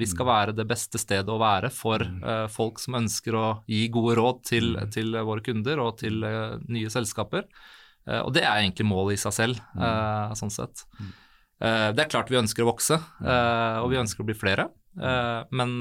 vi 0.00 0.06
skal 0.08 0.28
være 0.30 0.54
det 0.56 0.64
beste 0.70 0.96
stedet 0.96 1.28
å 1.28 1.36
være 1.36 1.68
for 1.68 2.00
folk 2.48 2.80
som 2.80 2.96
ønsker 2.96 3.36
å 3.36 3.50
gi 3.68 3.82
gode 3.92 4.14
råd 4.16 4.40
til, 4.48 4.70
til 4.94 5.12
våre 5.28 5.44
kunder 5.44 5.82
og 5.84 5.98
til 6.00 6.24
nye 6.24 6.94
selskaper. 6.94 7.44
og 8.22 8.32
det 8.32 8.46
er 8.46 8.62
egentlig 8.62 8.88
målet 8.88 9.18
i 9.18 9.22
seg 9.26 9.36
selv, 9.36 9.60
sånn 10.40 10.54
sett. 10.56 10.86
Eh, 11.56 11.90
det 11.96 12.04
er 12.04 12.12
klart 12.12 12.30
vi 12.32 12.40
ønsker 12.40 12.64
å 12.64 12.72
vokse, 12.72 12.98
eh, 13.24 13.78
og 13.80 13.88
vi 13.92 14.00
ønsker 14.00 14.22
å 14.22 14.28
bli 14.28 14.36
flere. 14.36 14.68
Eh, 14.96 15.40
men 15.56 15.76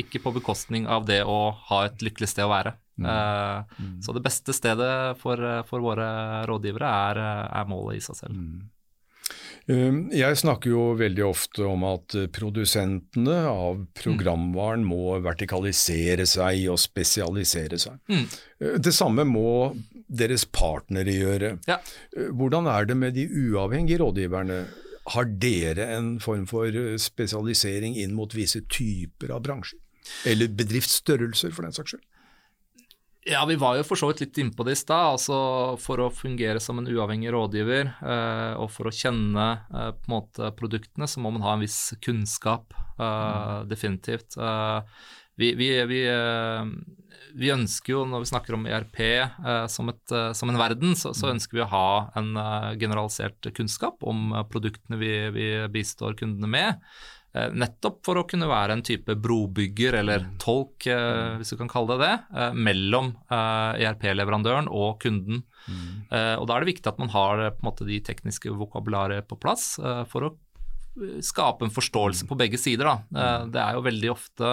ikke 0.00 0.22
på 0.24 0.34
bekostning 0.36 0.88
av 0.88 1.06
det 1.08 1.22
å 1.24 1.52
ha 1.70 1.84
et 1.86 2.04
lykkelig 2.04 2.32
sted 2.32 2.48
å 2.48 2.52
være. 2.52 2.76
Mm. 2.98 4.00
Så 4.02 4.10
det 4.10 4.24
beste 4.24 4.52
stedet 4.56 5.14
for, 5.20 5.38
for 5.68 5.84
våre 5.84 6.08
rådgivere 6.50 6.88
er, 7.12 7.20
er, 7.46 7.68
målet 7.70 8.00
i 8.00 8.02
seg 8.02 8.18
selv. 8.18 8.34
Mm. 8.34 10.08
Jeg 10.10 10.38
snakker 10.40 10.72
jo 10.72 10.82
veldig 10.98 11.22
ofte 11.28 11.62
om 11.68 11.84
at 11.86 12.16
produsentene 12.34 13.36
av 13.46 13.84
programvaren 14.00 14.82
må 14.88 15.14
vertikalisere 15.22 16.26
seg 16.26 16.64
og 16.72 16.80
spesialisere 16.82 17.78
seg. 17.78 18.00
Mm. 18.10 18.26
Det 18.82 18.94
samme 18.96 19.28
må 19.28 19.76
deres 20.08 20.48
partnere 20.50 21.14
gjøre. 21.14 21.54
Ja. 21.70 21.78
Hvordan 22.34 22.66
er 22.72 22.90
det 22.90 22.98
med 22.98 23.14
de 23.14 23.28
uavhengige 23.28 24.02
rådgiverne? 24.02 24.62
Har 25.14 25.28
dere 25.40 25.88
en 25.96 26.16
form 26.20 26.46
for 26.50 26.68
eh, 26.68 26.96
spesialisering 27.00 27.96
inn 28.00 28.16
mot 28.16 28.34
visse 28.36 28.64
typer 28.68 29.32
av 29.34 29.44
bransjer? 29.46 29.80
Eller 30.28 30.48
bedriftsstørrelser, 30.56 31.52
for 31.52 31.66
den 31.66 31.76
saks 31.76 31.94
skyld? 31.94 32.06
Ja, 33.28 33.42
vi 33.44 33.58
var 33.60 33.76
jo 33.76 33.84
for 33.84 34.00
så 34.00 34.08
vidt 34.08 34.22
litt 34.22 34.38
innpå 34.40 34.64
det 34.64 34.72
i 34.72 34.80
stad. 34.80 35.18
Altså 35.18 35.38
for 35.82 36.00
å 36.00 36.08
fungere 36.14 36.62
som 36.64 36.80
en 36.80 36.88
uavhengig 36.88 37.32
rådgiver 37.34 37.90
eh, 38.00 38.54
og 38.56 38.70
for 38.72 38.88
å 38.88 38.94
kjenne 38.94 39.48
eh, 39.68 39.90
på 39.98 40.08
en 40.08 40.14
måte 40.14 40.52
produktene, 40.56 41.08
så 41.10 41.20
må 41.20 41.34
man 41.34 41.44
ha 41.44 41.56
en 41.56 41.64
viss 41.64 41.92
kunnskap. 42.04 42.72
Eh, 42.96 43.04
mm. 43.04 43.68
Definitivt. 43.68 44.38
Vi, 45.38 45.54
vi, 45.54 45.84
vi, 45.86 46.00
eh, 46.08 46.64
vi, 47.34 47.50
ønsker 47.54 47.92
jo, 47.92 48.00
når 48.10 48.24
vi 48.24 48.30
snakker 48.32 48.56
om 48.56 48.64
ERP 48.66 48.96
eh, 49.04 49.66
som, 49.70 49.92
et, 49.92 50.02
eh, 50.10 50.32
som, 50.34 50.50
en 50.50 50.58
verden, 50.58 50.96
så, 50.98 51.12
så, 51.14 51.30
ønsker 51.30 51.60
vi 51.60 51.62
å 51.62 51.70
ha 51.70 51.90
en 52.18 52.32
generalisert 52.80 53.46
kunnskap 53.54 54.02
om 54.02 54.34
produktene 54.50 54.98
vi, 54.98 55.12
bistår 55.70 56.18
kundene 56.18 56.50
med. 56.50 56.82
Nettopp 57.54 58.00
for 58.02 58.18
å 58.18 58.24
kunne 58.26 58.48
være 58.50 58.74
en 58.74 58.82
type 58.82 59.14
brobygger 59.20 59.98
eller 60.00 60.24
tolk, 60.42 60.86
hvis 61.38 61.52
du 61.52 61.58
kan 61.60 61.68
kalle 61.70 61.98
det 62.00 62.08
det, 62.08 62.46
mellom 62.56 63.12
ERP-leverandøren 63.28 64.66
og 64.72 64.96
kunden. 65.04 65.44
Mm. 65.68 66.08
Og 66.40 66.46
Da 66.48 66.56
er 66.56 66.64
det 66.64 66.70
viktig 66.72 66.88
at 66.90 66.98
man 66.98 67.12
har 67.12 67.44
på 67.52 67.60
en 67.60 67.68
måte, 67.68 67.86
de 67.86 68.00
tekniske 68.02 68.50
vokabularet 68.56 69.28
på 69.28 69.38
plass 69.38 69.74
for 70.08 70.26
å 70.26 70.32
skape 71.24 71.66
en 71.66 71.74
forståelse 71.74 72.28
på 72.28 72.38
begge 72.38 72.60
sider. 72.60 72.88
Da. 72.88 72.96
Eh, 73.20 73.44
det 73.54 73.60
er 73.62 73.76
jo 73.76 73.84
veldig 73.86 74.10
ofte 74.12 74.52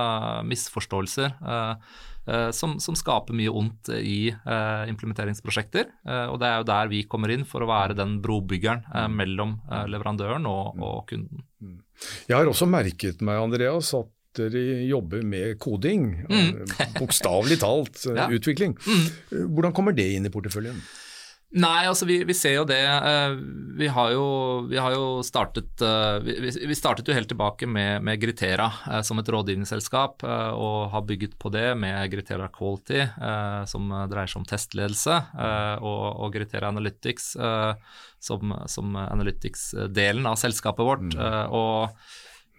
misforståelser 0.49 1.29
eh, 1.29 1.93
eh, 2.27 2.49
som, 2.55 2.77
som 2.83 2.97
skaper 2.97 3.37
mye 3.37 3.53
ondt 3.53 3.91
i 3.95 4.33
implementeringsprosjekter. 4.89 5.89
Og 6.31 6.39
det 6.41 6.49
er 6.49 6.59
jo 6.61 6.67
der 6.71 6.91
vi 6.91 7.03
kommer 7.09 7.33
inn 7.33 7.45
for 7.47 7.63
å 7.63 7.69
være 7.69 7.97
den 7.97 8.19
brobyggeren 8.23 8.85
mellom 9.13 9.57
leverandøren 9.91 10.47
og, 10.49 10.75
og 10.81 11.05
kunden. 11.09 11.45
Mm. 11.61 11.79
Jeg 12.27 12.37
har 12.37 12.49
også 12.49 12.67
merket 12.69 13.23
meg, 13.25 13.39
Andreas, 13.39 13.93
at 13.97 14.11
dere 14.35 14.83
jobber 14.89 15.23
med 15.23 15.55
koding. 15.63 16.09
Mm. 16.27 16.65
Bokstavelig 16.99 17.59
talt 17.61 18.03
ja. 18.17 18.27
utvikling. 18.27 18.75
Mm. 18.83 19.49
Hvordan 19.55 19.75
kommer 19.75 19.95
det 19.95 20.09
inn 20.17 20.27
i 20.27 20.33
porteføljen? 20.33 20.81
Nei, 21.55 21.85
altså 21.87 22.03
vi, 22.07 22.17
vi, 22.27 22.33
ser 22.35 22.57
jo 22.57 22.65
det. 22.67 22.81
Eh, 22.83 23.35
vi 23.79 23.87
har 23.87 24.11
jo, 24.11 24.25
vi 24.67 24.79
har 24.81 24.91
jo 24.91 25.21
startet 25.23 25.79
eh, 25.83 26.17
vi, 26.25 26.49
vi, 26.67 26.75
startet 26.75 27.07
jo 27.07 27.15
helt 27.15 27.29
tilbake 27.31 27.69
med, 27.69 28.03
med 28.03 28.19
Gritera 28.19 28.67
eh, 28.91 28.99
som 29.07 29.21
et 29.21 29.31
rådgivningsselskap, 29.31 30.25
og 30.25 30.91
har 30.91 31.05
bygget 31.07 31.37
på 31.39 31.51
det 31.55 31.69
med 31.79 32.11
Gritera 32.11 32.49
Quality, 32.51 33.05
som 33.71 33.87
dreier 34.11 34.29
seg 34.29 34.41
om 34.41 34.47
testledelse, 34.49 35.15
og, 35.79 36.03
og 36.25 36.33
Gritera 36.35 36.69
Analytics 36.73 37.31
som, 38.25 38.53
som 38.71 38.95
Analytics-delen 38.99 40.27
av 40.27 40.39
selskapet 40.41 40.87
vårt. 40.87 41.05
Mm. 41.15 41.19
og 41.55 41.95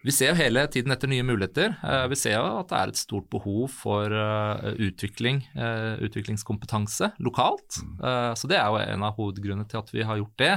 vi 0.07 0.13
ser 0.15 0.31
jo 0.31 0.39
hele 0.39 0.63
tiden 0.71 0.95
etter 0.95 1.11
nye 1.11 1.25
muligheter. 1.27 1.75
Eh, 1.83 2.05
vi 2.13 2.19
ser 2.19 2.37
jo 2.37 2.61
at 2.61 2.71
det 2.71 2.79
er 2.79 2.93
et 2.93 3.01
stort 3.01 3.27
behov 3.33 3.65
for 3.75 4.13
eh, 4.15 4.79
utvikling, 4.87 5.41
eh, 5.59 5.97
utviklingskompetanse 6.07 7.11
lokalt. 7.27 7.81
Mm. 7.83 7.99
Så 8.39 8.51
det 8.51 8.61
er 8.61 8.71
jo 8.71 8.79
en 8.85 9.07
av 9.09 9.19
hovedgrunnene 9.19 9.67
til 9.67 9.81
at 9.81 9.91
vi 9.95 10.07
har 10.07 10.21
gjort 10.21 10.39
det. 10.43 10.55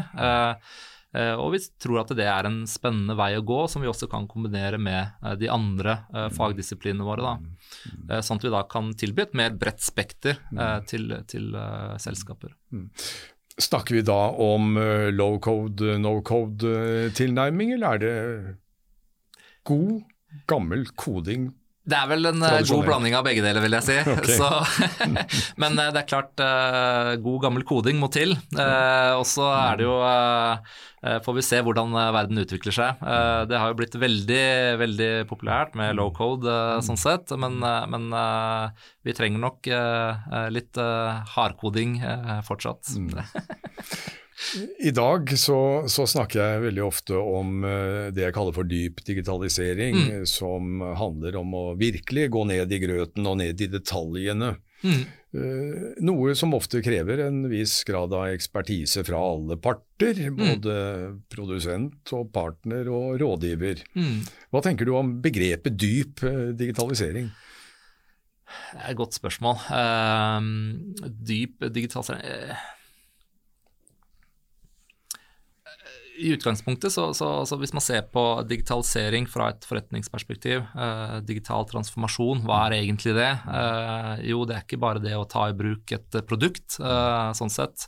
Og 1.42 1.48
vi 1.56 1.60
tror 1.82 2.04
at 2.04 2.12
det 2.14 2.28
er 2.30 2.46
en 2.46 2.60
spennende 2.70 3.16
vei 3.18 3.32
å 3.40 3.46
gå, 3.46 3.64
som 3.72 3.82
vi 3.82 3.90
også 3.90 4.06
kan 4.12 4.28
kombinere 4.30 4.78
med 4.78 5.18
de 5.42 5.50
andre 5.50 5.96
mm. 6.12 6.36
fagdisiplinene 6.38 7.08
våre. 7.08 7.26
Da. 7.26 8.22
Sånn 8.22 8.38
at 8.38 8.46
vi 8.46 8.54
da 8.54 8.62
kan 8.70 8.94
tilby 8.94 9.26
et 9.26 9.36
mer 9.40 9.58
bredt 9.58 9.82
spekter 9.82 10.38
mm. 10.54 10.86
til, 10.92 11.16
til 11.32 11.58
selskaper. 11.98 12.54
Snakker 13.60 13.98
vi 13.98 14.06
da 14.06 14.22
om 14.46 14.78
low 15.16 15.40
code, 15.42 15.98
no 16.04 16.20
code-tilnærming, 16.22 17.74
eller 17.80 17.98
er 17.98 18.06
det 18.06 18.16
god, 19.68 20.04
gammel 20.50 20.86
koding 20.96 21.50
det 21.90 21.98
er 21.98 22.10
vel 22.12 22.30
en 22.30 22.44
eh, 22.46 22.60
god 22.70 22.84
blanding 22.86 23.16
av 23.18 23.26
begge 23.26 23.44
deler, 23.44 23.64
vil 23.64 23.78
jeg 23.80 23.88
si. 23.88 23.98
Okay. 24.20 24.36
Så, 24.36 24.50
men 25.62 25.80
eh, 25.80 25.92
det 25.96 26.04
er 26.04 26.10
klart, 26.10 26.42
uh, 26.44 27.14
god 27.24 27.46
gammel 27.48 27.66
koding 27.68 28.00
må 28.02 28.12
til. 28.14 28.36
Og 28.60 29.26
så 29.28 29.50
er 29.56 29.80
det 29.80 29.88
jo 29.88 29.98
Får 31.24 31.36
vi 31.38 31.44
se 31.48 31.62
hvordan 31.64 31.94
verden 32.12 32.42
utvikler 32.42 32.76
seg. 32.76 33.04
det 33.48 33.56
har 33.56 33.70
jo 33.72 33.78
blitt 33.80 33.94
veldig 33.96 34.42
veldig 34.82 35.08
populært 35.30 35.78
med 35.80 35.96
low 35.96 36.10
code 36.12 36.52
sånn 36.84 37.00
sett, 37.00 37.32
men, 37.40 37.56
men 37.64 38.10
vi 39.08 39.16
trenger 39.16 39.40
nok 39.40 39.70
litt 40.52 40.82
hardkoding 41.38 42.02
fortsatt. 42.44 42.92
Mm. 43.00 43.16
I 44.80 44.92
dag 44.92 45.38
så, 45.38 45.84
så, 45.92 46.06
snakker 46.08 46.40
jeg 46.40 46.64
veldig 46.64 46.84
ofte 46.86 47.18
om 47.20 47.66
uh, 47.66 48.08
det 48.16 48.24
jeg 48.24 48.36
kaller 48.36 48.56
for 48.56 48.68
dyp 48.68 49.02
digitalisering, 49.06 49.98
mm. 50.00 50.26
som 50.30 50.80
handler 51.00 51.36
om 51.42 51.56
å 51.58 51.64
virkelig 51.80 52.30
gå 52.32 52.46
ned 52.48 52.72
i 52.72 52.80
grøten 52.82 53.28
og 53.28 53.40
ned 53.42 53.60
i 53.60 53.68
detaljene. 53.72 54.54
Mm. 54.80 55.04
Uh, 55.36 55.84
noe 56.08 56.34
som 56.40 56.56
ofte 56.58 56.80
krever 56.82 57.26
en 57.26 57.44
viss 57.52 57.82
grad 57.88 58.16
av 58.16 58.32
ekspertise 58.32 59.04
fra 59.06 59.20
alle 59.20 59.60
parter, 59.60 60.24
mm. 60.32 60.40
både 60.40 60.80
produsent 61.30 62.16
og 62.16 62.32
partner 62.34 62.88
og 62.88 63.20
rådgiver. 63.20 63.84
Mm. 64.00 64.24
Hva 64.56 64.64
tenker 64.66 64.88
du 64.88 64.96
om 64.96 65.18
begrepet 65.22 65.76
dyp 65.76 66.24
uh, 66.24 66.50
digitalisering? 66.56 67.28
Det 68.50 68.82
er 68.82 68.96
et 68.96 68.98
godt 68.98 69.14
spørsmål. 69.20 69.60
dyp 71.28 71.68
digitalisering 71.70 72.78
i 76.20 76.34
utgangspunktet, 76.34 76.92
så, 76.92 77.14
så, 77.14 77.46
så, 77.46 77.58
hvis 77.60 77.74
man 77.74 77.84
ser 77.84 78.04
på 78.12 78.24
digitalisering 78.50 79.28
fra 79.30 79.50
et 79.54 79.66
forretningsperspektiv, 79.68 80.66
eh, 80.76 81.16
digital 81.28 81.68
transformasjon, 81.70 82.44
hva 82.48 82.66
er 82.68 82.80
egentlig 82.80 83.16
det? 83.18 83.30
Eh, 83.30 84.26
jo, 84.32 84.44
det 84.48 84.58
er 84.58 84.66
ikke 84.66 84.82
bare 84.82 85.04
det 85.04 85.16
å 85.16 85.28
ta 85.30 85.48
i 85.50 85.58
bruk 85.58 85.94
et 85.96 86.20
produkt, 86.28 86.80
eh, 86.84 87.32
sånn 87.40 87.54
sett. 87.54 87.88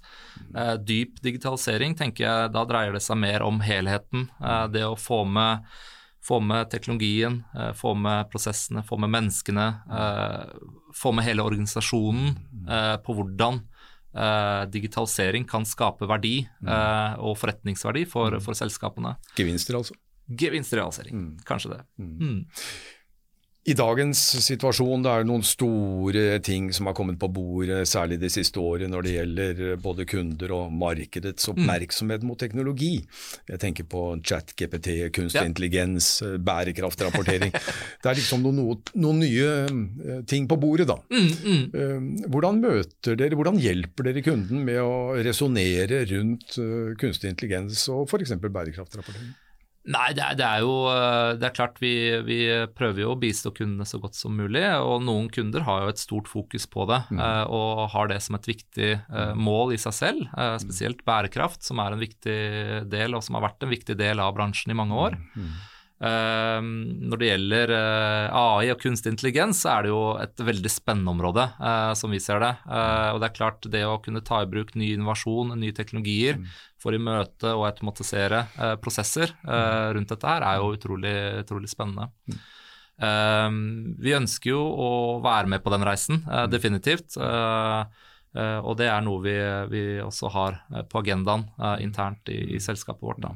Eh, 0.56 0.76
dyp 0.80 1.20
digitalisering, 1.24 1.98
tenker 2.00 2.28
jeg, 2.28 2.54
da 2.56 2.66
dreier 2.68 2.96
det 2.96 3.04
seg 3.04 3.20
mer 3.22 3.44
om 3.46 3.60
helheten. 3.66 4.30
Eh, 4.40 4.68
det 4.72 4.86
å 4.88 5.00
få 5.00 5.24
med, 5.28 5.68
få 6.24 6.40
med 6.44 6.72
teknologien, 6.72 7.42
eh, 7.56 7.74
få 7.78 7.96
med 8.00 8.32
prosessene, 8.32 8.86
få 8.88 9.00
med 9.02 9.12
menneskene, 9.18 9.68
få 10.96 11.12
med 11.16 11.26
hele 11.26 11.44
organisasjonen 11.44 12.36
på 13.04 13.14
hvordan 13.16 13.62
Uh, 14.12 14.66
digitalisering 14.68 15.46
kan 15.48 15.64
skape 15.64 16.04
verdi 16.10 16.42
uh, 16.68 17.16
og 17.24 17.38
forretningsverdi 17.40 18.04
for, 18.12 18.36
mm. 18.36 18.44
for, 18.44 18.58
selskapene. 18.60 19.14
Gevinster, 19.38 19.78
altså? 19.80 19.96
Gevinstrealisering, 20.28 21.16
mm. 21.16 21.46
kanskje 21.48 21.78
det. 21.78 21.84
Mm. 22.02 22.18
mm. 22.20 22.42
I 23.62 23.76
dagens 23.78 24.18
situasjon 24.42 25.04
det 25.06 25.12
er 25.14 25.26
noen 25.30 25.44
store 25.46 26.40
ting 26.42 26.72
som 26.74 26.88
har 26.90 26.96
kommet 26.98 27.20
på 27.22 27.28
bordet, 27.30 27.84
særlig 27.90 28.18
det 28.24 28.32
siste 28.34 28.58
året 28.58 28.90
når 28.90 29.06
det 29.06 29.12
gjelder 29.14 29.60
både 29.82 30.08
kunder 30.10 30.54
og 30.56 30.72
markedets 30.74 31.46
mm. 31.46 31.52
oppmerksomhet 31.54 32.26
mot 32.26 32.40
teknologi. 32.42 32.96
Jeg 33.52 33.62
tenker 33.62 33.86
på 33.92 34.02
chat-GPT, 34.26 34.90
kunstig 35.14 35.44
ja. 35.44 35.46
intelligens, 35.46 36.10
bærekraftrapportering. 36.42 37.54
det 37.54 38.10
er 38.10 38.18
liksom 38.18 38.48
noen, 38.48 38.82
noen, 38.98 39.22
nye 39.22 39.54
eh, 39.62 40.26
ting 40.26 40.50
på 40.50 40.58
bordet, 40.58 40.90
da. 40.90 40.98
Mm, 41.14 41.30
mm. 41.30 41.62
Eh, 41.70 42.26
hvordan 42.34 42.64
møter 42.66 43.20
dere, 43.20 43.38
hvordan 43.38 43.62
hjelper 43.62 44.10
dere 44.10 44.26
kunden 44.26 44.66
med 44.66 44.82
å 44.82 45.22
resonnere 45.22 46.02
rundt 46.16 46.58
eh, 46.58 46.98
kunstig 46.98 47.30
intelligens 47.36 47.86
og 47.94 48.10
f.eks. 48.10 48.34
bærekraftrapportering? 48.42 49.36
Nei, 49.90 50.12
det 50.14 50.22
er, 50.22 50.36
det 50.38 50.46
er, 50.46 50.62
jo 50.62 50.74
eh, 50.92 51.32
det 51.42 51.48
er 51.48 51.56
klart 51.56 51.80
vi, 51.82 51.94
vi, 52.26 52.38
prøver 52.78 53.02
jo 53.02 53.14
å 53.16 53.18
bistå 53.18 53.50
kundene 53.56 53.88
så 53.90 53.98
godt 54.02 54.18
som 54.18 54.36
mulig. 54.38 54.62
Og 54.78 55.02
noen 55.02 55.30
kunder 55.34 55.66
har 55.66 55.86
jo 55.86 55.94
et 55.94 56.02
stort 56.02 56.30
fokus 56.30 56.68
på 56.70 56.86
det 56.92 57.00
mm. 57.10 57.22
Eh, 57.22 57.44
og 57.58 57.82
har 57.96 58.12
det 58.12 58.20
som 58.22 58.38
et 58.38 58.48
viktig 58.50 58.92
uh, 59.10 59.34
mål 59.38 59.74
i 59.76 59.80
seg 59.82 59.96
selv. 59.98 60.30
Uh, 60.38 60.56
spesielt 60.62 61.02
bærekraft, 61.08 61.64
som 61.66 61.82
er 61.82 61.96
en 61.96 62.02
viktig 62.02 62.38
del, 62.92 63.18
og 63.18 63.26
som 63.26 63.38
har 63.38 63.48
vært 63.50 63.66
en 63.66 63.74
viktig 63.74 63.98
del 63.98 64.22
av 64.22 64.36
bransjen 64.38 64.74
i 64.74 64.78
mange 64.78 64.98
år. 65.08 65.18
Mm. 65.34 65.52
Ehm, 66.02 66.70
når 67.12 67.20
det 67.22 67.28
gjelder 67.28 67.72
eh, 67.76 68.34
AI 68.34 68.72
og 68.74 68.80
kunstig 68.82 69.12
intelligens, 69.14 69.60
så 69.62 69.76
er 69.76 69.86
det 69.86 69.92
jo 69.92 70.02
et 70.18 70.44
veldig 70.48 70.72
spennende 70.74 71.14
område, 71.14 71.46
eh, 71.62 71.92
som 71.98 72.14
vi 72.14 72.20
ser 72.24 72.42
det. 72.42 72.52
Eh, 72.66 73.10
og 73.14 73.20
det 73.22 73.28
er 73.28 73.36
klart, 73.36 73.68
det 73.70 73.84
å 73.86 74.00
kunne 74.02 74.24
ta 74.26 74.42
i 74.42 74.50
bruk 74.50 74.74
ny 74.74 74.96
innovasjon, 74.96 75.54
nye 75.62 75.76
teknologier 75.78 76.40
mm. 76.42 76.48
for 76.82 76.98
å 76.98 77.02
møte 77.06 77.54
og 77.54 77.68
automatisere 77.70 78.48
prosesser 78.82 79.36
rundt 79.46 80.10
dette 80.10 80.26
her, 80.26 80.46
er 80.48 80.58
jo 80.58 80.72
utrolig, 80.74 81.14
utrolig 81.44 81.70
spennende. 81.70 82.10
Mm. 82.26 82.40
Ehm, 83.06 83.60
vi 84.02 84.18
ønsker 84.18 84.56
jo 84.56 84.64
å 84.66 84.90
være 85.22 85.54
med 85.54 85.62
på 85.62 85.74
den 85.76 85.86
reisen, 85.86 86.24
definitivt. 86.50 87.20
og 87.22 88.74
det 88.80 88.90
er 88.90 89.06
noe 89.06 89.22
vi, 89.22 89.38
vi 89.70 89.86
også 90.02 90.34
har 90.34 90.60
på 90.90 91.04
agendaen 91.04 91.46
internt 91.84 92.34
i, 92.34 92.56
i 92.58 92.64
selskapet 92.64 93.06
vårt. 93.06 93.22
da. 93.22 93.36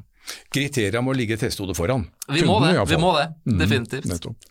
Kriteria 0.53 1.01
må 1.05 1.15
ligge 1.17 1.37
testhodet 1.39 1.77
foran. 1.77 2.07
Vi 2.31 2.45
må 2.47 2.59
det, 2.63 2.77
vi 2.89 3.01
må 3.01 3.11
det. 3.17 3.27
Mm, 3.45 3.59
definitivt. 3.61 4.09
Nettopp. 4.09 4.49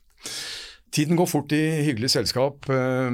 Tiden 0.95 1.19
går 1.19 1.27
fort 1.27 1.53
i 1.53 1.63
hyggelig 1.89 2.13
selskap. 2.13 2.69
Eh, 2.71 3.11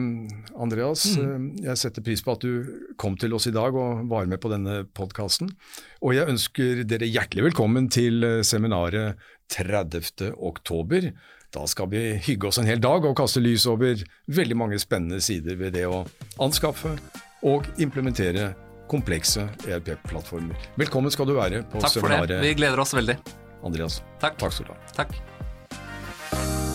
Andreas, 0.61 1.07
mm. 1.17 1.25
Eh, 1.25 1.65
jeg 1.71 1.81
setter 1.81 2.05
pris 2.05 2.21
på 2.21 2.35
at 2.37 2.45
du 2.45 2.93
kom 3.01 3.17
til 3.17 3.33
oss 3.33 3.49
i 3.49 3.55
dag 3.57 3.73
og 3.73 4.05
var 4.11 4.29
med 4.29 4.41
på 4.43 4.53
denne 4.53 4.83
podkasten. 4.85 5.49
Og 6.05 6.13
jeg 6.13 6.29
ønsker 6.29 6.85
dere 6.85 7.09
hjertelig 7.09 7.49
velkommen 7.49 7.89
til 7.89 8.21
eh, 8.27 8.43
seminaret 8.45 9.17
30. 9.57 10.35
oktober. 10.37 11.09
Da 11.51 11.65
skal 11.67 11.89
vi 11.91 12.05
hygge 12.21 12.51
oss 12.51 12.61
en 12.61 12.69
hel 12.69 12.83
dag 12.85 13.07
og 13.09 13.17
kaste 13.19 13.41
lys 13.43 13.65
over 13.71 14.05
veldig 14.29 14.61
mange 14.61 14.79
spennende 14.79 15.23
sider 15.25 15.57
ved 15.59 15.73
det 15.79 15.89
å 15.89 16.05
anskaffe 16.39 16.99
og 17.49 17.65
implementere 17.81 18.53
komplekse 18.91 19.47
ERP-plattformer. 19.69 20.59
Velkommen 20.81 21.15
skal 21.15 21.31
du 21.31 21.37
være 21.39 21.63
på 21.71 21.83
seminaret. 21.87 21.95
Takk 21.95 22.01
for 22.03 22.35
det. 22.35 22.41
Vi 22.47 22.55
gleder 22.59 22.83
oss 22.83 22.95
veldig. 22.97 23.19
Andreas. 23.63 24.01
Takk, 24.23 24.39
Takk 24.41 24.57
skal 24.57 24.71
du 24.71 24.75
ha. 24.75 24.81
Takk. 24.97 26.70